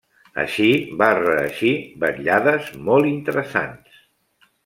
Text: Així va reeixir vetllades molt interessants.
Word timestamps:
Així 0.43 0.69
va 1.01 1.09
reeixir 1.17 1.73
vetllades 2.05 2.73
molt 2.89 3.11
interessants. 3.13 4.01